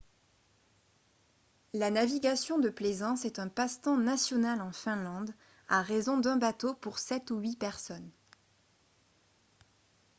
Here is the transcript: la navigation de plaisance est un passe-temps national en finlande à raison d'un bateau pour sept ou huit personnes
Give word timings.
la 1.73 1.91
navigation 1.91 2.57
de 2.57 2.69
plaisance 2.71 3.23
est 3.23 3.37
un 3.37 3.47
passe-temps 3.49 3.97
national 3.99 4.59
en 4.63 4.71
finlande 4.71 5.29
à 5.69 5.83
raison 5.83 6.17
d'un 6.17 6.37
bateau 6.37 6.73
pour 6.73 6.97
sept 6.97 7.29
ou 7.29 7.37
huit 7.37 7.55
personnes 7.59 8.09